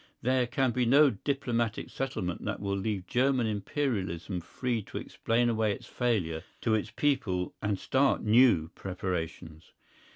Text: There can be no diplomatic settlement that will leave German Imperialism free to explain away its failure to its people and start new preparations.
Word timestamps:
There 0.23 0.47
can 0.47 0.71
be 0.71 0.83
no 0.83 1.11
diplomatic 1.11 1.91
settlement 1.91 2.43
that 2.45 2.59
will 2.59 2.75
leave 2.75 3.05
German 3.05 3.45
Imperialism 3.45 4.41
free 4.41 4.81
to 4.81 4.97
explain 4.97 5.47
away 5.47 5.73
its 5.73 5.85
failure 5.85 6.41
to 6.61 6.73
its 6.73 6.89
people 6.89 7.53
and 7.61 7.77
start 7.77 8.23
new 8.23 8.69
preparations. 8.73 9.73